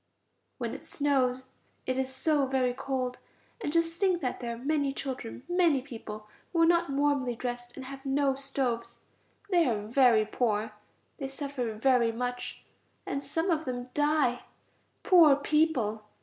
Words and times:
When 0.57 0.73
it 0.73 0.83
snows 0.87 1.43
it 1.85 1.95
is 1.95 2.11
so 2.11 2.47
very 2.47 2.73
cold, 2.73 3.19
and 3.63 3.71
just 3.71 3.99
think 3.99 4.19
that 4.21 4.39
there 4.39 4.55
are 4.55 4.57
many 4.57 4.93
children, 4.93 5.43
many 5.47 5.79
people, 5.83 6.27
who 6.51 6.63
are 6.63 6.65
not 6.65 6.89
warmly 6.89 7.35
dressed 7.35 7.73
and 7.75 7.85
have 7.85 8.03
no 8.03 8.33
stoves; 8.33 8.97
they 9.51 9.67
are 9.67 9.85
very 9.85 10.25
poor. 10.25 10.71
They 11.19 11.27
suffer 11.27 11.73
very 11.75 12.11
much, 12.11 12.65
and 13.05 13.23
some 13.23 13.51
of 13.51 13.65
them 13.65 13.89
die; 13.93 14.45
poor 15.03 15.35
people! 15.35 16.03